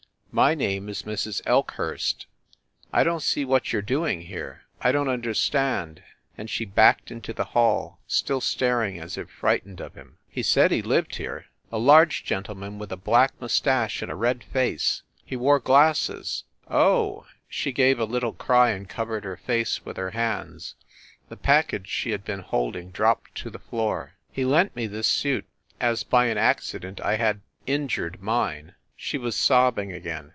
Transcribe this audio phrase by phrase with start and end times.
[0.33, 1.41] "My name is Mrs.
[1.45, 2.25] Elkhurst
[2.93, 6.03] I don t see what you re doing here I don t understand."
[6.37, 10.19] And she backed into the hall, still staring as if frightened of him.
[10.29, 11.47] "He said he lived here.
[11.69, 17.25] A large gentleman with a black mustache and a red face he wore glasses" "Oh!"
[17.49, 20.75] She gave a little cry and covered her face with her hands.
[21.27, 24.13] The package she had been holding dropped to the floor.
[24.31, 25.45] "He lent me this suit
[25.81, 30.29] as by an accident I had injured mine." She was sobbing again.